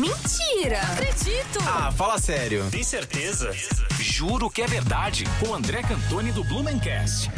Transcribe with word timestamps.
Mentira! 0.00 0.80
Acredito! 0.94 1.58
Ah, 1.68 1.92
fala 1.92 2.18
sério. 2.18 2.64
Tem 2.70 2.82
certeza? 2.82 3.50
Juro 4.00 4.48
que 4.48 4.62
é 4.62 4.66
verdade. 4.66 5.24
Com 5.38 5.54
André 5.54 5.82
Cantoni 5.82 6.32
do 6.32 6.42
Blumencast. 6.42 7.30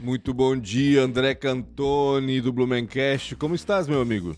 Muito 0.00 0.32
bom 0.32 0.56
dia, 0.56 1.02
André 1.02 1.34
Cantoni 1.34 2.40
do 2.40 2.50
Blumencast. 2.50 3.36
Como 3.36 3.54
estás, 3.54 3.86
meu 3.86 4.00
amigo? 4.00 4.34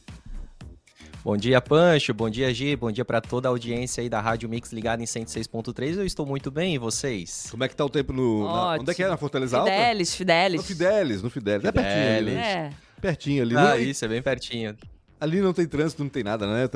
Bom 1.22 1.36
dia, 1.36 1.60
Pancho. 1.60 2.12
Bom 2.12 2.28
dia, 2.28 2.52
Gi. 2.52 2.74
Bom 2.74 2.90
dia 2.90 3.04
para 3.04 3.20
toda 3.20 3.48
a 3.48 3.50
audiência 3.50 4.00
aí 4.00 4.08
da 4.08 4.20
Rádio 4.20 4.48
Mix 4.48 4.72
ligada 4.72 5.00
em 5.00 5.06
106.3. 5.06 5.98
Eu 5.98 6.04
estou 6.06 6.26
muito 6.26 6.50
bem, 6.50 6.74
e 6.74 6.78
vocês? 6.78 7.46
Como 7.52 7.62
é 7.62 7.68
que 7.68 7.76
tá 7.76 7.84
o 7.84 7.88
tempo 7.88 8.12
no. 8.12 8.44
na- 8.44 8.74
onde 8.80 8.90
é 8.90 8.94
que 8.94 9.02
é? 9.04 9.08
Na 9.08 9.16
Fortaleza 9.16 9.58
Alta? 9.58 9.70
Fidelis, 9.70 10.12
Fidelis. 10.16 10.56
No 10.60 10.66
Fidelis, 10.66 11.22
no 11.22 11.30
Fidelis. 11.30 11.64
É 11.64 11.70
pertinho 11.70 12.16
ali, 12.16 12.30
né? 12.32 12.42
É. 12.50 13.00
Pertinho 13.00 13.42
ali. 13.44 13.56
Ah, 13.56 13.62
Não- 13.62 13.78
isso, 13.78 14.04
é 14.04 14.08
bem 14.08 14.20
pertinho. 14.22 14.76
Ali 15.20 15.40
não 15.40 15.52
tem 15.52 15.66
trânsito, 15.66 16.02
não 16.02 16.10
tem 16.10 16.22
nada, 16.22 16.46
né, 16.46 16.68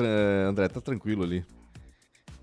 André? 0.47 0.67
Tá 0.67 0.81
tranquilo 0.81 1.23
ali. 1.23 1.45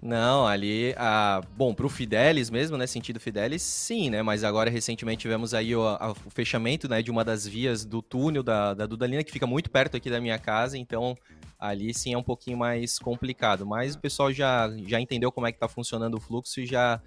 Não, 0.00 0.46
ali, 0.46 0.94
ah, 0.96 1.40
bom, 1.56 1.74
pro 1.74 1.88
Fidelis 1.88 2.50
mesmo, 2.50 2.76
né, 2.76 2.86
sentido 2.86 3.18
Fidelis, 3.18 3.62
sim, 3.62 4.08
né, 4.10 4.22
mas 4.22 4.44
agora 4.44 4.70
recentemente 4.70 5.22
tivemos 5.22 5.52
aí 5.54 5.74
o, 5.74 5.82
a- 5.84 6.12
o 6.12 6.30
fechamento, 6.30 6.88
né, 6.88 7.02
de 7.02 7.10
uma 7.10 7.24
das 7.24 7.44
vias 7.48 7.84
do 7.84 8.00
túnel 8.00 8.44
da, 8.44 8.74
da 8.74 8.86
Dudalina, 8.86 9.24
que 9.24 9.32
fica 9.32 9.46
muito 9.46 9.68
perto 9.70 9.96
aqui 9.96 10.08
da 10.08 10.20
minha 10.20 10.38
casa, 10.38 10.78
então 10.78 11.16
ali 11.58 11.92
sim 11.92 12.14
é 12.14 12.18
um 12.18 12.22
pouquinho 12.22 12.56
mais 12.56 12.96
complicado, 12.96 13.66
mas 13.66 13.96
o 13.96 13.98
pessoal 13.98 14.32
já, 14.32 14.70
já 14.86 15.00
entendeu 15.00 15.32
como 15.32 15.48
é 15.48 15.52
que 15.52 15.58
tá 15.58 15.66
funcionando 15.66 16.14
o 16.14 16.20
fluxo 16.20 16.60
e 16.60 16.66
já 16.66 17.00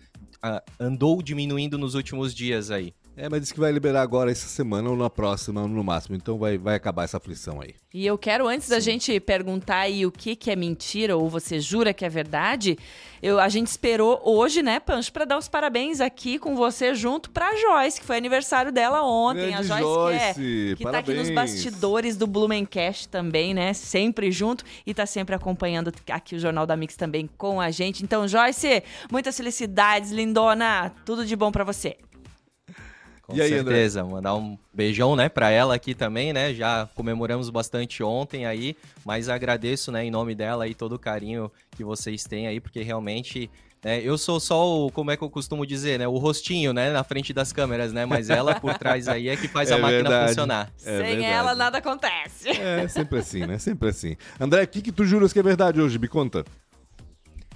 andou 0.79 1.21
diminuindo 1.21 1.77
nos 1.77 1.95
últimos 1.95 2.33
dias 2.33 2.71
aí. 2.71 2.93
É, 3.15 3.27
mas 3.27 3.41
disse 3.41 3.53
que 3.53 3.59
vai 3.59 3.71
liberar 3.71 4.01
agora 4.01 4.31
essa 4.31 4.47
semana 4.47 4.89
ou 4.89 4.95
na 4.95 5.09
próxima, 5.09 5.67
no 5.67 5.83
máximo. 5.83 6.15
Então 6.15 6.37
vai, 6.37 6.57
vai 6.57 6.75
acabar 6.75 7.03
essa 7.03 7.17
aflição 7.17 7.61
aí. 7.61 7.75
E 7.93 8.05
eu 8.05 8.17
quero, 8.17 8.47
antes 8.47 8.69
da 8.69 8.79
gente 8.79 9.19
perguntar 9.19 9.79
aí 9.79 10.05
o 10.05 10.11
que, 10.11 10.33
que 10.33 10.49
é 10.49 10.55
mentira 10.55 11.17
ou 11.17 11.29
você 11.29 11.59
jura 11.59 11.93
que 11.93 12.05
é 12.05 12.09
verdade, 12.09 12.77
eu, 13.21 13.37
a 13.37 13.49
gente 13.49 13.67
esperou 13.67 14.21
hoje, 14.23 14.63
né, 14.63 14.79
Pancho, 14.79 15.11
pra 15.11 15.25
dar 15.25 15.37
os 15.37 15.49
parabéns 15.49 15.99
aqui 15.99 16.39
com 16.39 16.55
você 16.55 16.95
junto 16.95 17.29
pra 17.29 17.53
Joyce, 17.55 17.99
que 17.99 18.05
foi 18.05 18.17
aniversário 18.17 18.71
dela 18.71 19.03
ontem. 19.03 19.53
a 19.53 19.61
Grande 19.61 19.67
Joyce, 19.67 19.83
Joyce, 19.83 20.33
que, 20.33 20.71
é, 20.71 20.75
que 20.77 20.83
tá 20.85 20.99
aqui 20.99 21.13
nos 21.13 21.29
bastidores 21.29 22.15
do 22.15 22.25
Blumencast 22.25 23.09
também, 23.09 23.53
né? 23.53 23.73
Sempre 23.73 24.31
junto 24.31 24.63
e 24.87 24.93
tá 24.93 25.05
sempre 25.05 25.35
acompanhando 25.35 25.93
aqui 26.09 26.35
o 26.35 26.39
Jornal 26.39 26.65
da 26.65 26.77
Mix 26.77 26.95
também 26.95 27.29
com 27.37 27.59
a 27.59 27.69
gente. 27.71 28.05
Então, 28.05 28.25
Joyce, 28.25 28.81
muitas 29.11 29.35
felicidades, 29.35 30.11
lindona. 30.21 30.91
Tudo 31.05 31.25
de 31.25 31.35
bom 31.35 31.51
pra 31.51 31.63
você. 31.63 31.97
Com 33.23 33.35
E 33.35 33.41
aí, 33.41 33.53
André? 33.53 33.75
certeza, 33.75 34.03
mandar 34.03 34.35
um 34.35 34.57
beijão, 34.73 35.15
né, 35.15 35.29
pra 35.29 35.49
ela 35.51 35.75
aqui 35.75 35.93
também, 35.93 36.33
né? 36.33 36.53
Já 36.53 36.89
comemoramos 36.95 37.49
bastante 37.49 38.03
ontem 38.03 38.45
aí, 38.45 38.75
mas 39.05 39.29
agradeço, 39.29 39.91
né, 39.91 40.03
em 40.05 40.11
nome 40.11 40.33
dela 40.35 40.63
aí 40.65 40.73
todo 40.73 40.93
o 40.93 40.99
carinho 40.99 41.51
que 41.71 41.83
vocês 41.83 42.23
têm 42.23 42.47
aí, 42.47 42.59
porque 42.59 42.81
realmente 42.81 43.49
né, 43.83 43.99
eu 44.03 44.15
sou 44.17 44.39
só 44.39 44.67
o, 44.85 44.91
como 44.91 45.09
é 45.11 45.17
que 45.17 45.23
eu 45.23 45.29
costumo 45.29 45.65
dizer, 45.65 45.97
né, 45.99 46.07
o 46.07 46.17
rostinho, 46.17 46.71
né, 46.73 46.91
na 46.91 47.03
frente 47.03 47.31
das 47.33 47.51
câmeras, 47.53 47.91
né, 47.93 48.05
mas 48.05 48.29
ela 48.29 48.59
por 48.59 48.77
trás 48.77 49.07
aí 49.07 49.27
é 49.29 49.35
que 49.35 49.47
faz 49.47 49.69
É 49.71 49.73
a 49.73 49.77
máquina 49.77 50.03
verdade. 50.03 50.27
funcionar. 50.29 50.71
É 50.77 50.97
Sem 50.97 50.97
verdade. 50.97 51.23
ela, 51.25 51.55
nada 51.55 51.77
acontece. 51.79 52.49
É, 52.49 52.87
sempre 52.87 53.19
assim, 53.19 53.45
né? 53.45 53.57
Sempre 53.57 53.89
assim. 53.89 54.15
André, 54.39 54.63
o 54.63 54.67
que, 54.67 54.81
que 54.81 54.91
tu 54.91 55.03
juras 55.05 55.31
que 55.33 55.39
é 55.39 55.43
verdade 55.43 55.79
hoje? 55.81 55.97
Me 55.97 56.07
conta. 56.07 56.43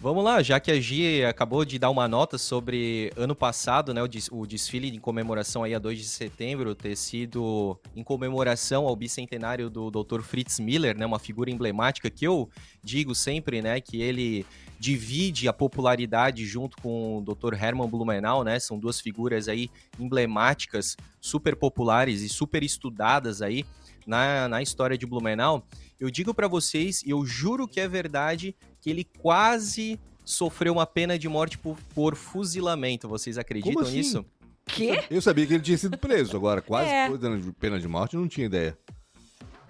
Vamos 0.01 0.23
lá, 0.23 0.43
já 0.43 0.59
que 0.59 0.69
a 0.71 0.79
Gi 0.79 1.23
acabou 1.23 1.65
de 1.65 1.79
dar 1.79 1.89
uma 1.89 2.07
nota 2.07 2.37
sobre 2.37 3.11
ano 3.15 3.33
passado, 3.33 3.91
né, 3.93 4.03
o, 4.03 4.07
des- 4.07 4.29
o 4.31 4.45
desfile 4.45 4.89
em 4.95 4.99
comemoração 4.99 5.63
aí 5.63 5.73
a 5.73 5.79
2 5.79 5.97
de 5.97 6.03
setembro 6.05 6.75
ter 6.75 6.95
sido 6.95 7.79
em 7.95 8.03
comemoração 8.03 8.85
ao 8.85 8.95
bicentenário 8.95 9.67
do 9.69 9.89
Dr. 9.89 10.21
Fritz 10.21 10.59
Miller, 10.59 10.95
né, 10.95 11.05
uma 11.07 11.17
figura 11.17 11.49
emblemática 11.49 12.09
que 12.09 12.27
eu 12.27 12.47
digo 12.83 13.15
sempre, 13.15 13.61
né, 13.63 13.79
que 13.81 13.99
ele 13.99 14.45
divide 14.77 15.47
a 15.47 15.53
popularidade 15.53 16.45
junto 16.45 16.77
com 16.83 17.17
o 17.17 17.21
Dr. 17.21 17.53
Hermann 17.55 17.87
Blumenau, 17.89 18.43
né, 18.43 18.59
são 18.59 18.77
duas 18.77 18.99
figuras 19.01 19.47
aí 19.47 19.71
emblemáticas, 19.99 20.95
super 21.19 21.55
populares 21.55 22.21
e 22.21 22.29
super 22.29 22.61
estudadas 22.63 23.41
aí 23.41 23.65
na, 24.05 24.47
na 24.47 24.61
história 24.61 24.95
de 24.97 25.05
Blumenau. 25.07 25.65
Eu 25.99 26.09
digo 26.09 26.33
pra 26.33 26.47
vocês, 26.47 27.01
e 27.03 27.09
eu 27.09 27.25
juro 27.25 27.67
que 27.67 27.79
é 27.79 27.87
verdade, 27.87 28.55
que 28.81 28.89
ele 28.89 29.03
quase 29.03 29.99
sofreu 30.23 30.73
uma 30.73 30.85
pena 30.85 31.17
de 31.17 31.29
morte 31.29 31.57
por, 31.57 31.77
por 31.93 32.15
fuzilamento. 32.15 33.07
Vocês 33.07 33.37
acreditam 33.37 33.81
assim? 33.83 33.97
nisso? 33.97 34.25
Quê? 34.65 35.03
Eu 35.11 35.21
sabia 35.21 35.45
que 35.45 35.53
ele 35.53 35.63
tinha 35.63 35.77
sido 35.77 35.97
preso, 35.97 36.35
agora 36.35 36.61
quase 36.61 36.89
É. 36.89 37.07
foi 37.07 37.17
dando 37.17 37.53
pena 37.53 37.79
de 37.79 37.87
morte, 37.87 38.15
eu 38.15 38.21
não 38.21 38.27
tinha 38.27 38.47
ideia. 38.47 38.77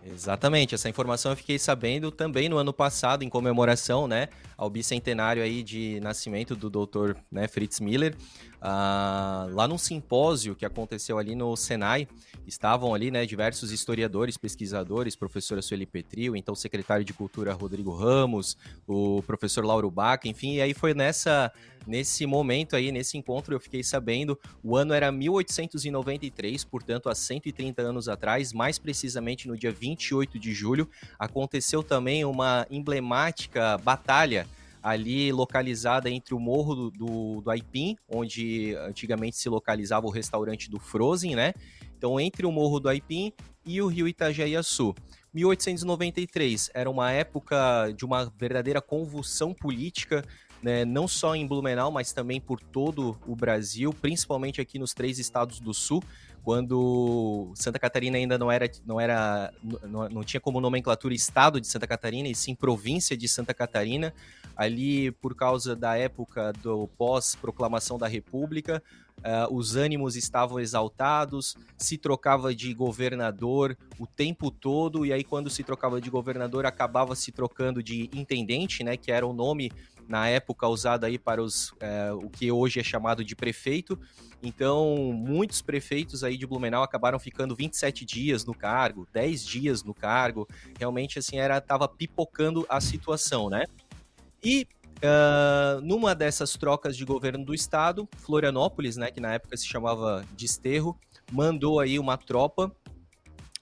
Exatamente, 0.07 0.75
essa 0.75 0.87
informação 0.87 1.31
eu 1.31 1.35
fiquei 1.35 1.57
sabendo 1.57 2.11
também 2.11 2.47
no 2.47 2.57
ano 2.57 2.71
passado, 2.71 3.23
em 3.23 3.29
comemoração, 3.29 4.07
né, 4.07 4.29
ao 4.55 4.69
bicentenário 4.69 5.41
aí 5.41 5.63
de 5.63 5.99
nascimento 5.99 6.55
do 6.55 6.69
Dr. 6.69 7.15
né, 7.31 7.47
Fritz 7.47 7.79
Miller, 7.79 8.15
Ah, 8.67 9.47
lá 9.51 9.67
num 9.67 9.77
simpósio 9.77 10.55
que 10.55 10.65
aconteceu 10.65 11.19
ali 11.19 11.35
no 11.35 11.55
Senai, 11.55 12.07
estavam 12.47 12.95
ali, 12.95 13.11
né, 13.11 13.23
diversos 13.23 13.71
historiadores, 13.71 14.37
pesquisadores, 14.37 15.15
professora 15.15 15.61
Sueli 15.61 15.85
Petril, 15.85 16.35
então 16.35 16.55
secretário 16.55 17.05
de 17.05 17.13
Cultura 17.13 17.53
Rodrigo 17.53 17.93
Ramos, 17.93 18.57
o 18.87 19.21
professor 19.21 19.63
Lauro 19.63 19.91
Baca, 19.91 20.27
enfim, 20.27 20.55
e 20.55 20.61
aí 20.63 20.73
foi 20.73 20.95
nessa 20.95 21.51
nesse 21.85 22.25
momento 22.25 22.75
aí, 22.75 22.91
nesse 22.91 23.15
encontro, 23.15 23.53
eu 23.53 23.59
fiquei 23.59 23.83
sabendo, 23.83 24.35
o 24.63 24.75
ano 24.75 24.95
era 24.95 25.11
1893, 25.11 26.63
portanto, 26.63 27.07
há 27.07 27.13
130 27.13 27.83
anos 27.83 28.09
atrás, 28.09 28.51
mais 28.51 28.79
precisamente 28.79 29.47
no 29.47 29.55
dia 29.55 29.71
28 29.71 30.39
de 30.39 30.51
julho, 30.55 30.89
aconteceu 31.19 31.83
também 31.83 32.25
uma 32.25 32.65
emblemática 32.71 33.77
batalha 33.77 34.47
ali 34.85 35.31
localizada 35.31 36.11
entre 36.11 36.35
o 36.35 36.39
morro 36.39 36.75
do, 36.75 36.91
do, 36.91 37.41
do 37.41 37.49
Aipim, 37.49 37.97
onde 38.07 38.75
antigamente 38.75 39.35
se 39.35 39.49
localizava 39.49 40.05
o 40.05 40.11
restaurante 40.11 40.69
do 40.69 40.79
Frozen, 40.79 41.35
né? 41.35 41.53
Então, 41.97 42.19
entre 42.19 42.45
o 42.45 42.51
morro 42.51 42.79
do 42.79 42.87
Aipim 42.87 43.33
e 43.65 43.81
o 43.81 43.87
rio 43.87 44.07
Itajaí-Açu. 44.07 44.93
1893 45.33 46.69
era 46.71 46.87
uma 46.87 47.11
época 47.11 47.91
de 47.97 48.05
uma 48.05 48.31
verdadeira 48.37 48.79
convulsão 48.79 49.55
política, 49.55 50.23
né, 50.61 50.85
não 50.85 51.07
só 51.07 51.35
em 51.35 51.47
Blumenau, 51.47 51.91
mas 51.91 52.13
também 52.13 52.39
por 52.39 52.59
todo 52.59 53.19
o 53.25 53.35
Brasil, 53.35 53.91
principalmente 53.91 54.61
aqui 54.61 54.77
nos 54.77 54.93
três 54.93 55.17
estados 55.17 55.59
do 55.59 55.73
sul, 55.73 56.03
quando 56.45 57.51
Santa 57.55 57.79
Catarina 57.79 58.17
ainda 58.17 58.37
não 58.37 58.51
era, 58.51 58.69
não 58.85 59.01
era, 59.01 59.51
não, 59.83 60.07
não 60.07 60.23
tinha 60.23 60.39
como 60.39 60.61
nomenclatura 60.61 61.11
estado 61.15 61.59
de 61.59 61.65
Santa 61.65 61.87
Catarina, 61.87 62.29
e 62.29 62.35
sim 62.35 62.53
província 62.53 63.17
de 63.17 63.27
Santa 63.27 63.51
Catarina, 63.51 64.13
ali 64.55 65.09
por 65.09 65.35
causa 65.35 65.75
da 65.75 65.97
época 65.97 66.53
do 66.61 66.87
pós-proclamação 66.99 67.97
da 67.97 68.07
República, 68.07 68.81
Uh, 69.19 69.51
os 69.55 69.75
ânimos 69.75 70.15
estavam 70.15 70.59
exaltados, 70.59 71.55
se 71.77 71.97
trocava 71.97 72.53
de 72.53 72.73
governador 72.73 73.75
o 73.97 74.05
tempo 74.05 74.51
todo, 74.51 75.05
e 75.05 75.13
aí 75.13 75.23
quando 75.23 75.49
se 75.49 75.63
trocava 75.63 76.01
de 76.01 76.09
governador 76.09 76.65
acabava 76.65 77.15
se 77.15 77.31
trocando 77.31 77.81
de 77.81 78.09
intendente, 78.13 78.83
né, 78.83 78.97
que 78.97 79.11
era 79.11 79.25
o 79.25 79.33
nome 79.33 79.71
na 80.07 80.27
época 80.27 80.67
usado 80.67 81.05
aí 81.05 81.17
para 81.17 81.41
os, 81.41 81.71
uh, 81.71 82.17
o 82.23 82.29
que 82.29 82.51
hoje 82.51 82.79
é 82.79 82.83
chamado 82.83 83.23
de 83.23 83.35
prefeito. 83.35 83.99
Então, 84.41 84.95
muitos 85.13 85.61
prefeitos 85.61 86.23
aí 86.23 86.37
de 86.37 86.45
Blumenau 86.45 86.83
acabaram 86.83 87.17
ficando 87.17 87.55
27 87.55 88.05
dias 88.05 88.45
no 88.45 88.53
cargo, 88.53 89.07
10 89.11 89.45
dias 89.45 89.83
no 89.83 89.93
cargo. 89.93 90.47
Realmente, 90.77 91.17
assim, 91.17 91.37
era 91.37 91.59
tava 91.59 91.87
pipocando 91.87 92.65
a 92.69 92.79
situação, 92.79 93.49
né? 93.49 93.65
E 94.43 94.67
Uh, 94.95 95.81
numa 95.81 96.15
dessas 96.15 96.55
trocas 96.55 96.95
de 96.95 97.03
governo 97.03 97.43
do 97.43 97.53
estado, 97.53 98.07
Florianópolis, 98.17 98.95
né, 98.95 99.11
que 99.11 99.19
na 99.19 99.33
época 99.33 99.57
se 99.57 99.67
chamava 99.67 100.25
Desterro, 100.37 100.97
mandou 101.31 101.81
aí 101.81 101.99
uma 101.99 102.17
tropa 102.17 102.71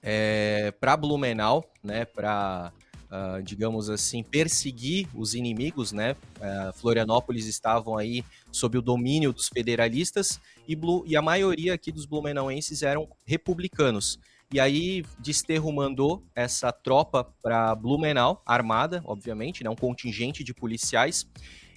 é, 0.00 0.72
para 0.78 0.96
Blumenau, 0.96 1.64
né, 1.82 2.04
para 2.04 2.72
uh, 3.10 3.42
digamos 3.42 3.90
assim 3.90 4.22
perseguir 4.22 5.08
os 5.14 5.34
inimigos, 5.34 5.92
né. 5.92 6.12
Uh, 6.12 6.72
Florianópolis 6.74 7.46
estavam 7.46 7.96
aí 7.96 8.24
sob 8.50 8.78
o 8.78 8.82
domínio 8.82 9.32
dos 9.32 9.48
federalistas 9.48 10.40
e, 10.66 10.74
Blu 10.74 11.04
e 11.06 11.16
a 11.16 11.22
maioria 11.22 11.74
aqui 11.74 11.92
dos 11.92 12.06
blumenauenses 12.06 12.82
eram 12.82 13.08
republicanos. 13.24 14.18
E 14.52 14.60
aí, 14.60 15.04
Desterro 15.18 15.72
mandou 15.72 16.22
essa 16.34 16.70
tropa 16.70 17.24
para 17.42 17.74
Blumenau, 17.74 18.40
armada, 18.46 19.02
obviamente, 19.04 19.64
né, 19.64 19.70
um 19.70 19.74
contingente 19.74 20.44
de 20.44 20.54
policiais. 20.54 21.26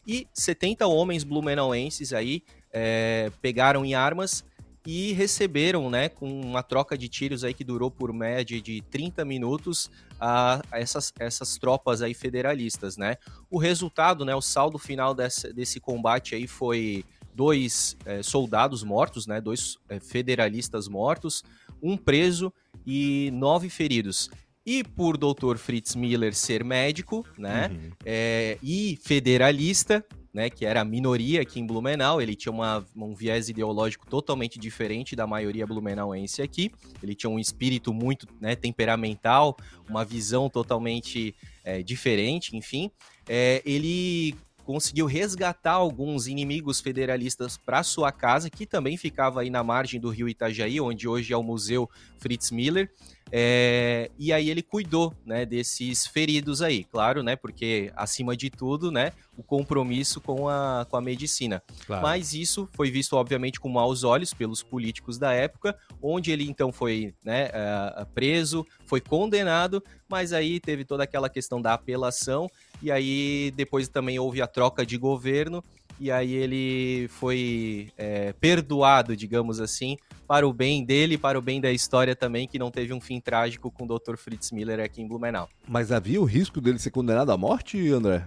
E 0.05 0.27
70 0.33 0.85
homens 0.85 1.23
blumenauenses 1.23 2.13
aí 2.13 2.43
é, 2.71 3.31
pegaram 3.41 3.83
em 3.83 3.95
armas 3.95 4.45
e 4.89 5.11
receberam, 5.11 5.89
né, 5.89 6.07
com 6.07 6.39
uma 6.39 6.63
troca 6.63 6.97
de 6.97 7.09
tiros 7.09 7.43
aí 7.43 7.53
que 7.53 7.65
durou 7.65 7.91
por 7.91 8.13
média 8.13 8.61
de 8.61 8.81
30 8.89 9.25
minutos, 9.25 9.91
a, 10.17 10.61
a 10.71 10.79
essas, 10.79 11.11
essas 11.19 11.57
tropas 11.57 12.01
aí 12.01 12.13
federalistas, 12.13 12.95
né. 12.95 13.17
O 13.49 13.57
resultado, 13.57 14.23
né, 14.23 14.33
o 14.33 14.41
saldo 14.41 14.77
final 14.77 15.13
dessa, 15.13 15.51
desse 15.51 15.81
combate 15.81 16.35
aí 16.35 16.47
foi 16.47 17.03
dois 17.33 17.97
é, 18.05 18.23
soldados 18.23 18.81
mortos, 18.81 19.27
né, 19.27 19.41
dois 19.41 19.75
é, 19.89 19.99
federalistas 19.99 20.87
mortos, 20.87 21.43
um 21.83 21.97
preso 21.97 22.53
e 22.85 23.29
nove 23.33 23.69
feridos. 23.69 24.29
E 24.65 24.85
por 24.85 25.17
Dr. 25.17 25.57
Fritz 25.57 25.95
Miller 25.95 26.33
ser 26.33 26.63
médico, 26.63 27.25
né? 27.37 27.69
Uhum. 27.71 27.91
É, 28.05 28.57
e 28.61 28.97
federalista, 29.01 30.05
né, 30.37 30.51
que 30.51 30.67
era 30.67 30.81
a 30.81 30.85
minoria 30.85 31.41
aqui 31.41 31.59
em 31.59 31.65
Blumenau, 31.65 32.21
ele 32.21 32.35
tinha 32.35 32.51
uma, 32.51 32.85
um 32.95 33.15
viés 33.15 33.49
ideológico 33.49 34.05
totalmente 34.05 34.59
diferente 34.59 35.15
da 35.15 35.25
maioria 35.25 35.65
blumenauense 35.65 36.43
aqui. 36.43 36.71
Ele 37.01 37.15
tinha 37.15 37.27
um 37.27 37.39
espírito 37.39 37.91
muito 37.91 38.27
né, 38.39 38.55
temperamental, 38.55 39.57
uma 39.89 40.05
visão 40.05 40.47
totalmente 40.47 41.33
é, 41.63 41.81
diferente, 41.81 42.55
enfim. 42.55 42.91
É, 43.27 43.63
ele 43.65 44.35
conseguiu 44.63 45.07
resgatar 45.07 45.71
alguns 45.71 46.27
inimigos 46.27 46.79
federalistas 46.79 47.57
para 47.57 47.81
sua 47.81 48.11
casa, 48.11 48.47
que 48.47 48.67
também 48.67 48.95
ficava 48.95 49.41
aí 49.41 49.49
na 49.49 49.63
margem 49.63 49.99
do 49.99 50.11
rio 50.11 50.29
Itajaí, 50.29 50.79
onde 50.79 51.07
hoje 51.07 51.33
é 51.33 51.37
o 51.37 51.41
Museu 51.41 51.89
Fritz 52.19 52.51
Miller. 52.51 52.91
É, 53.31 54.09
e 54.17 54.31
aí 54.31 54.49
ele 54.49 54.61
cuidou, 54.61 55.13
né, 55.25 55.45
desses 55.45 56.07
feridos 56.07 56.61
aí, 56.61 56.83
claro, 56.85 57.21
né, 57.21 57.35
porque 57.35 57.91
acima 57.95 58.35
de 58.35 58.49
tudo, 58.49 58.91
né, 58.91 59.11
o 59.37 59.43
compromisso 59.43 60.21
com 60.21 60.47
a, 60.47 60.85
com 60.89 60.97
a 60.97 61.01
medicina. 61.01 61.61
Claro. 61.85 62.03
Mas 62.03 62.33
isso 62.33 62.69
foi 62.73 62.89
visto, 62.89 63.15
obviamente, 63.15 63.59
com 63.59 63.69
maus 63.69 64.03
olhos 64.03 64.33
pelos 64.33 64.63
políticos 64.63 65.17
da 65.17 65.33
época, 65.33 65.77
onde 66.01 66.31
ele 66.31 66.47
então 66.47 66.71
foi, 66.71 67.13
né, 67.23 67.49
uh, 67.49 68.05
preso, 68.13 68.65
foi 68.85 69.01
condenado, 69.01 69.83
mas 70.07 70.31
aí 70.33 70.59
teve 70.59 70.85
toda 70.85 71.03
aquela 71.03 71.29
questão 71.29 71.61
da 71.61 71.73
apelação, 71.73 72.49
e 72.81 72.91
aí 72.91 73.51
depois 73.55 73.87
também 73.87 74.17
houve 74.19 74.41
a 74.41 74.47
troca 74.47 74.85
de 74.85 74.97
governo, 74.97 75.63
e 75.99 76.11
aí 76.11 76.33
ele 76.33 77.07
foi 77.09 77.89
é, 77.97 78.33
perdoado, 78.33 79.15
digamos 79.15 79.59
assim, 79.59 79.97
para 80.27 80.47
o 80.47 80.53
bem 80.53 80.83
dele 80.83 81.15
e 81.15 81.17
para 81.17 81.37
o 81.37 81.41
bem 81.41 81.59
da 81.59 81.71
história 81.71 82.15
também, 82.15 82.47
que 82.47 82.59
não 82.59 82.69
teve 82.69 82.93
um 82.93 83.01
fim 83.01 83.19
trágico 83.19 83.71
com 83.71 83.85
o 83.85 83.87
Dr. 83.87 84.15
Fritz 84.17 84.51
Miller 84.51 84.79
aqui 84.79 85.01
em 85.01 85.07
Blumenau. 85.07 85.49
Mas 85.67 85.91
havia 85.91 86.21
o 86.21 86.25
risco 86.25 86.61
dele 86.61 86.79
ser 86.79 86.91
condenado 86.91 87.31
à 87.31 87.37
morte, 87.37 87.77
André? 87.89 88.23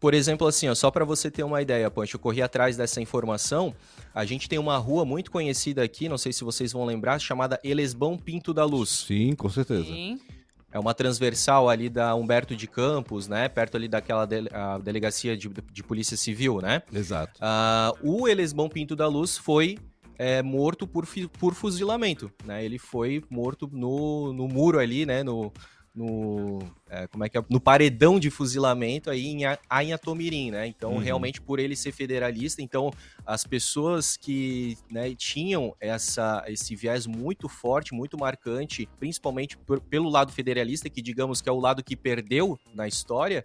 Por 0.00 0.14
exemplo, 0.14 0.46
assim, 0.46 0.68
ó, 0.68 0.74
só 0.74 0.90
para 0.90 1.04
você 1.04 1.30
ter 1.30 1.42
uma 1.42 1.60
ideia, 1.60 1.90
Pancho, 1.90 2.16
eu 2.16 2.20
corri 2.20 2.40
atrás 2.40 2.76
dessa 2.76 3.00
informação. 3.00 3.74
A 4.14 4.24
gente 4.24 4.48
tem 4.48 4.58
uma 4.58 4.76
rua 4.76 5.04
muito 5.04 5.30
conhecida 5.30 5.82
aqui, 5.82 6.08
não 6.08 6.16
sei 6.16 6.32
se 6.32 6.44
vocês 6.44 6.72
vão 6.72 6.84
lembrar, 6.84 7.18
chamada 7.18 7.58
Elesbão 7.64 8.16
Pinto 8.16 8.54
da 8.54 8.64
Luz. 8.64 8.90
Sim, 9.06 9.34
com 9.34 9.48
certeza. 9.48 9.84
Sim. 9.84 10.20
É 10.70 10.78
uma 10.78 10.92
transversal 10.92 11.68
ali 11.68 11.88
da 11.88 12.14
Humberto 12.14 12.54
de 12.54 12.66
Campos, 12.66 13.26
né? 13.26 13.48
Perto 13.48 13.76
ali 13.76 13.88
daquela 13.88 14.26
de, 14.26 14.44
delegacia 14.82 15.36
de, 15.36 15.48
de, 15.48 15.82
polícia 15.82 16.16
civil, 16.16 16.60
né? 16.60 16.82
Exato. 16.92 17.40
Uh, 17.40 18.20
o 18.20 18.28
Elesbão 18.28 18.68
Pinto 18.68 18.94
da 18.94 19.06
Luz 19.06 19.38
foi 19.38 19.78
é, 20.18 20.42
morto 20.42 20.86
por, 20.86 21.06
por 21.38 21.54
fuzilamento, 21.54 22.30
né? 22.44 22.64
Ele 22.64 22.78
foi 22.78 23.24
morto 23.30 23.68
no, 23.72 24.32
no 24.32 24.46
muro 24.48 24.78
ali, 24.78 25.06
né? 25.06 25.22
No, 25.22 25.52
no 25.98 26.60
é, 26.88 27.08
como 27.08 27.24
é 27.24 27.28
que 27.28 27.36
é? 27.36 27.44
no 27.50 27.60
paredão 27.60 28.20
de 28.20 28.30
fuzilamento 28.30 29.10
aí 29.10 29.26
em 29.26 29.40
Anhatomirim, 29.68 30.52
né? 30.52 30.66
Então, 30.66 30.92
uhum. 30.92 30.98
realmente 30.98 31.40
por 31.40 31.58
ele 31.58 31.74
ser 31.74 31.90
federalista, 31.92 32.62
então 32.62 32.92
as 33.26 33.44
pessoas 33.44 34.16
que 34.16 34.78
né, 34.90 35.12
tinham 35.14 35.74
essa, 35.80 36.44
esse 36.46 36.76
viés 36.76 37.06
muito 37.06 37.48
forte, 37.48 37.92
muito 37.92 38.16
marcante, 38.16 38.88
principalmente 38.98 39.58
por, 39.58 39.80
pelo 39.80 40.08
lado 40.08 40.32
federalista, 40.32 40.88
que 40.88 41.02
digamos 41.02 41.40
que 41.40 41.48
é 41.48 41.52
o 41.52 41.58
lado 41.58 41.82
que 41.82 41.96
perdeu 41.96 42.58
na 42.72 42.86
história, 42.86 43.42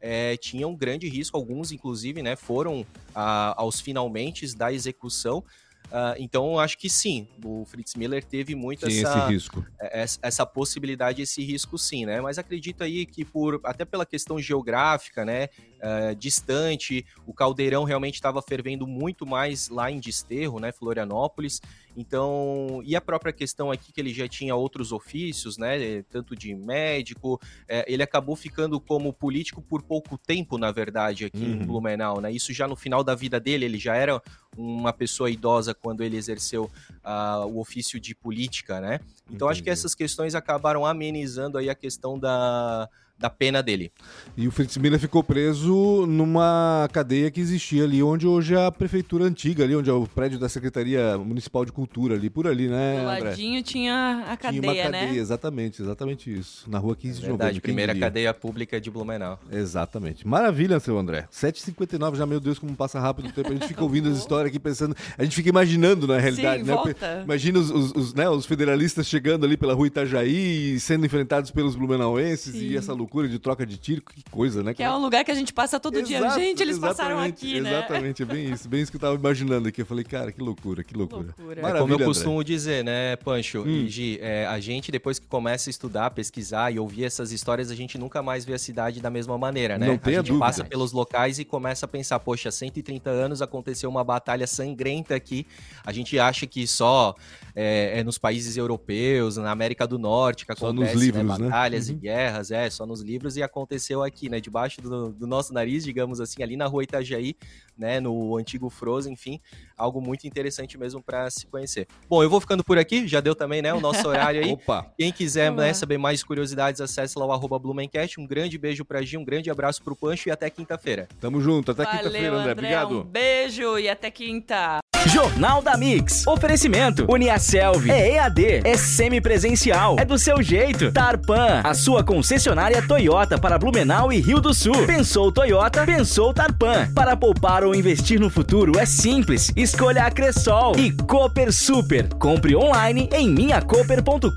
é, 0.00 0.36
tinham 0.36 0.70
um 0.70 0.76
grande 0.76 1.08
risco, 1.08 1.36
alguns 1.36 1.72
inclusive, 1.72 2.22
né, 2.22 2.36
foram 2.36 2.86
a, 3.14 3.60
aos 3.60 3.80
finalmente 3.80 4.56
da 4.56 4.72
execução, 4.72 5.42
Uh, 5.86 6.16
então, 6.18 6.58
acho 6.58 6.76
que 6.76 6.90
sim, 6.90 7.28
o 7.44 7.64
Fritz 7.64 7.94
Miller 7.94 8.24
teve 8.24 8.54
muito 8.54 8.90
sim, 8.90 9.00
essa, 9.00 9.18
esse 9.18 9.28
risco. 9.28 9.66
É, 9.80 10.04
essa 10.22 10.44
possibilidade, 10.44 11.22
esse 11.22 11.44
risco 11.44 11.78
sim, 11.78 12.04
né? 12.04 12.20
Mas 12.20 12.38
acredito 12.38 12.82
aí 12.82 13.06
que 13.06 13.24
por 13.24 13.60
até 13.64 13.84
pela 13.84 14.04
questão 14.04 14.40
geográfica, 14.40 15.24
né, 15.24 15.48
uh, 15.76 16.14
distante, 16.16 17.06
o 17.26 17.32
caldeirão 17.32 17.84
realmente 17.84 18.14
estava 18.14 18.42
fervendo 18.42 18.86
muito 18.86 19.24
mais 19.24 19.68
lá 19.68 19.90
em 19.90 20.00
Desterro, 20.00 20.58
né, 20.58 20.72
Florianópolis. 20.72 21.60
Então, 21.96 22.82
e 22.84 22.94
a 22.94 23.00
própria 23.00 23.32
questão 23.32 23.70
aqui 23.70 23.90
que 23.92 24.00
ele 24.00 24.12
já 24.12 24.28
tinha 24.28 24.54
outros 24.54 24.92
ofícios, 24.92 25.56
né, 25.56 26.02
tanto 26.10 26.36
de 26.36 26.54
médico, 26.54 27.40
é, 27.66 27.90
ele 27.90 28.02
acabou 28.02 28.36
ficando 28.36 28.78
como 28.78 29.12
político 29.12 29.62
por 29.62 29.82
pouco 29.82 30.18
tempo, 30.18 30.58
na 30.58 30.70
verdade, 30.70 31.24
aqui 31.24 31.42
uhum. 31.42 31.62
em 31.62 31.66
Blumenau, 31.66 32.20
né? 32.20 32.30
Isso 32.30 32.52
já 32.52 32.68
no 32.68 32.76
final 32.76 33.02
da 33.02 33.14
vida 33.14 33.40
dele, 33.40 33.64
ele 33.64 33.78
já 33.78 33.94
era 33.94 34.22
uma 34.56 34.92
pessoa 34.92 35.30
idosa 35.30 35.74
quando 35.74 36.02
ele 36.02 36.16
exerceu 36.16 36.64
uh, 37.04 37.46
o 37.46 37.58
ofício 37.60 37.98
de 37.98 38.14
política, 38.14 38.80
né? 38.80 39.00
Então 39.30 39.46
Entendi. 39.46 39.50
acho 39.52 39.62
que 39.62 39.70
essas 39.70 39.94
questões 39.94 40.34
acabaram 40.34 40.84
amenizando 40.84 41.56
aí 41.56 41.70
a 41.70 41.74
questão 41.74 42.18
da 42.18 42.88
da 43.18 43.30
pena 43.30 43.62
dele. 43.62 43.90
E 44.36 44.46
o 44.46 44.50
Fritz 44.50 44.76
Miller 44.76 45.00
ficou 45.00 45.24
preso 45.24 46.04
numa 46.06 46.88
cadeia 46.92 47.30
que 47.30 47.40
existia 47.40 47.84
ali, 47.84 48.02
onde 48.02 48.26
hoje 48.26 48.54
é 48.54 48.66
a 48.66 48.70
prefeitura 48.70 49.24
antiga, 49.24 49.64
ali 49.64 49.74
onde 49.74 49.88
é 49.88 49.92
o 49.92 50.06
prédio 50.06 50.38
da 50.38 50.48
Secretaria 50.48 51.16
Municipal 51.16 51.64
de 51.64 51.72
Cultura, 51.72 52.14
ali 52.14 52.28
por 52.28 52.46
ali, 52.46 52.68
né? 52.68 52.98
Do 53.00 53.24
ladinho 53.24 53.62
tinha 53.62 54.24
a 54.28 54.36
cadeia, 54.36 54.60
tinha 54.60 54.72
uma 54.72 54.82
cadeia, 54.82 55.12
né? 55.12 55.16
Exatamente, 55.16 55.80
exatamente 55.82 56.38
isso. 56.38 56.68
Na 56.70 56.78
rua 56.78 56.94
15 56.94 57.20
de 57.22 57.28
novembro. 57.28 57.60
primeira 57.60 57.94
cadeia 57.94 58.34
pública 58.34 58.78
de 58.80 58.90
Blumenau. 58.90 59.40
Exatamente. 59.50 60.26
Maravilha, 60.26 60.78
seu 60.78 60.98
André. 60.98 61.26
7h59 61.32 62.16
já, 62.16 62.26
meu 62.26 62.40
Deus, 62.40 62.58
como 62.58 62.76
passa 62.76 63.00
rápido 63.00 63.28
o 63.28 63.32
tempo. 63.32 63.48
A 63.48 63.54
gente 63.54 63.68
fica 63.68 63.82
ouvindo 63.82 64.10
as 64.10 64.18
histórias 64.18 64.48
aqui 64.50 64.58
pensando, 64.58 64.94
a 65.16 65.24
gente 65.24 65.34
fica 65.34 65.48
imaginando 65.48 66.06
na 66.06 66.18
realidade, 66.18 66.62
Sim, 66.62 66.68
né? 66.68 66.74
Volta. 66.74 67.22
Imagina 67.24 67.58
os, 67.58 67.70
os, 67.70 67.92
os, 67.92 68.14
né, 68.14 68.28
os 68.28 68.44
federalistas 68.44 69.06
chegando 69.06 69.46
ali 69.46 69.56
pela 69.56 69.72
rua 69.72 69.86
Itajaí, 69.86 70.78
sendo 70.78 71.06
enfrentados 71.06 71.50
pelos 71.50 71.74
blumenauenses 71.74 72.52
Sim. 72.52 72.66
e 72.66 72.76
essa 72.76 72.92
loucura 72.92 73.05
de 73.28 73.38
troca 73.38 73.66
de 73.66 73.76
tiro, 73.76 74.02
que 74.02 74.22
coisa, 74.30 74.62
né? 74.62 74.74
Que 74.74 74.82
é 74.82 74.90
um 74.90 74.98
lugar 74.98 75.24
que 75.24 75.30
a 75.30 75.34
gente 75.34 75.52
passa 75.52 75.80
todo 75.80 75.98
Exato, 75.98 76.06
dia. 76.08 76.30
Gente, 76.30 76.62
eles 76.62 76.78
passaram 76.78 77.18
aqui, 77.18 77.60
né? 77.60 77.70
Exatamente, 77.70 78.22
é 78.22 78.26
bem 78.26 78.52
isso. 78.52 78.68
Bem 78.68 78.82
isso 78.82 78.90
que 78.90 78.96
eu 78.96 79.00
tava 79.00 79.14
imaginando 79.14 79.68
aqui. 79.68 79.82
Eu 79.82 79.86
falei, 79.86 80.04
cara, 80.04 80.32
que 80.32 80.40
loucura, 80.40 80.84
que 80.84 80.94
loucura. 80.94 81.34
loucura. 81.38 81.60
É 81.60 81.78
como 81.78 81.92
eu 81.92 81.98
costumo 82.00 82.42
dizer, 82.44 82.84
né, 82.84 83.16
Pancho 83.16 83.62
hum. 83.62 83.68
e 83.68 83.88
Gi, 83.88 84.18
é, 84.20 84.46
a 84.46 84.58
gente, 84.60 84.90
depois 84.90 85.18
que 85.18 85.26
começa 85.26 85.68
a 85.68 85.72
estudar, 85.72 86.10
pesquisar 86.10 86.72
e 86.72 86.78
ouvir 86.78 87.04
essas 87.04 87.32
histórias, 87.32 87.70
a 87.70 87.74
gente 87.74 87.98
nunca 87.98 88.22
mais 88.22 88.44
vê 88.44 88.54
a 88.54 88.58
cidade 88.58 89.00
da 89.00 89.10
mesma 89.10 89.36
maneira, 89.38 89.78
né? 89.78 89.86
Não 89.86 89.98
tem 89.98 90.14
a 90.14 90.18
gente 90.18 90.28
dúvida. 90.28 90.44
passa 90.44 90.64
pelos 90.64 90.92
locais 90.92 91.38
e 91.38 91.44
começa 91.44 91.86
a 91.86 91.88
pensar, 91.88 92.18
poxa, 92.20 92.50
130 92.50 93.10
anos 93.10 93.42
aconteceu 93.42 93.88
uma 93.88 94.04
batalha 94.04 94.46
sangrenta 94.46 95.14
aqui. 95.14 95.46
A 95.84 95.92
gente 95.92 96.18
acha 96.18 96.46
que 96.46 96.66
só 96.66 97.14
é, 97.54 98.00
é 98.00 98.04
nos 98.04 98.18
países 98.18 98.56
europeus, 98.56 99.36
na 99.36 99.50
América 99.50 99.86
do 99.86 99.98
Norte, 99.98 100.44
que 100.44 100.52
acontece 100.52 100.66
só 100.66 100.72
nos 100.72 100.92
livros, 100.92 101.22
né, 101.22 101.48
batalhas 101.48 101.88
né? 101.88 101.92
uhum. 101.92 101.98
e 101.98 102.02
guerras, 102.02 102.50
é, 102.50 102.68
só 102.68 102.84
nos 102.84 102.95
livros 103.00 103.36
e 103.36 103.42
aconteceu 103.42 104.02
aqui, 104.02 104.28
né? 104.28 104.40
Debaixo 104.40 104.80
do, 104.80 105.12
do, 105.12 105.26
nosso 105.26 105.52
nariz, 105.52 105.84
digamos 105.84 106.20
assim, 106.20 106.42
ali 106.42 106.56
na 106.56 106.66
rua 106.66 106.84
Itajaí, 106.84 107.36
né? 107.76 108.00
No 108.00 108.36
antigo 108.36 108.68
Frozen, 108.68 109.12
enfim, 109.12 109.40
algo 109.76 110.00
muito 110.00 110.26
interessante 110.26 110.78
mesmo 110.78 111.02
para 111.02 111.30
se 111.30 111.46
conhecer. 111.46 111.86
Bom, 112.08 112.22
eu 112.22 112.30
vou 112.30 112.40
ficando 112.40 112.64
por 112.64 112.78
aqui, 112.78 113.06
já 113.06 113.20
deu 113.20 113.34
também, 113.34 113.62
né? 113.62 113.72
O 113.72 113.80
nosso 113.80 114.06
horário 114.06 114.44
aí. 114.44 114.52
Opa! 114.52 114.92
Quem 114.96 115.12
quiser 115.12 115.52
né, 115.52 115.72
saber 115.72 115.98
mais 115.98 116.22
curiosidades, 116.22 116.80
acesse 116.80 117.18
lá 117.18 117.26
o 117.26 117.32
arroba 117.32 117.58
Blumencast. 117.58 118.20
Um 118.20 118.26
grande 118.26 118.58
beijo 118.58 118.84
pra 118.84 119.02
Gi, 119.02 119.16
um 119.16 119.24
grande 119.24 119.50
abraço 119.50 119.82
pro 119.82 119.96
Pancho 119.96 120.28
e 120.28 120.32
até 120.32 120.48
quinta-feira. 120.50 121.08
Tamo 121.20 121.40
junto, 121.40 121.72
até 121.72 121.84
quinta-feira, 121.84 122.28
André. 122.28 122.40
André. 122.40 122.52
Obrigado. 122.52 123.00
Um 123.00 123.04
beijo 123.04 123.78
e 123.78 123.88
até 123.88 124.10
quinta. 124.10 124.80
Jornal 125.06 125.62
da 125.62 125.76
Mix. 125.76 126.26
Oferecimento. 126.26 127.06
Uniaselv. 127.08 127.88
É 127.90 128.14
EAD. 128.14 128.62
É 128.64 128.76
semipresencial. 128.76 129.96
É 129.98 130.04
do 130.04 130.18
seu 130.18 130.42
jeito. 130.42 130.90
Tarpan. 130.90 131.60
A 131.62 131.74
sua 131.74 132.02
concessionária 132.02 132.82
Toyota 132.86 133.38
para 133.38 133.58
Blumenau 133.58 134.12
e 134.12 134.20
Rio 134.20 134.40
do 134.40 134.52
Sul. 134.52 134.86
Pensou 134.86 135.30
Toyota? 135.30 135.86
Pensou 135.86 136.34
Tarpan. 136.34 136.92
Para 136.92 137.16
poupar 137.16 137.62
ou 137.64 137.74
investir 137.74 138.18
no 138.18 138.28
futuro 138.28 138.78
é 138.78 138.84
simples. 138.84 139.52
Escolha 139.54 140.04
a 140.04 140.10
Cressol. 140.10 140.76
E 140.76 140.90
Cooper 140.90 141.52
Super. 141.52 142.08
Compre 142.14 142.56
online 142.56 143.08
em 143.12 143.28
minhacoper.com.br. 143.28 144.32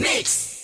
Mix. 0.00 0.57